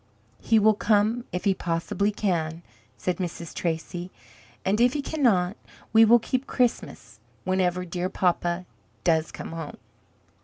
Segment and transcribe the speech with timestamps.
[0.39, 2.63] "He will come if he possibly can,"
[2.97, 3.53] says Mrs.
[3.53, 4.09] Tracy;
[4.65, 5.57] "and if he cannot,
[5.93, 8.65] we will keep Christmas whenever dear papa
[9.03, 9.77] does come home."